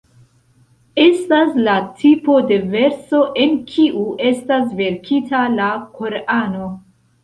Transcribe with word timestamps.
Estas 1.03 1.51
la 1.67 1.75
tipo 1.99 2.39
de 2.53 2.59
verso 2.73 3.21
en 3.45 3.55
kiu 3.71 4.09
estas 4.33 4.77
verkita 4.83 5.49
la 5.63 5.73
Korano. 6.03 6.77